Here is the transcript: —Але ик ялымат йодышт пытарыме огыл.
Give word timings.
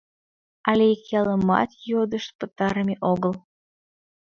—Але 0.69 0.83
ик 0.95 1.01
ялымат 1.19 1.69
йодышт 1.91 2.31
пытарыме 2.39 2.95
огыл. 3.11 3.33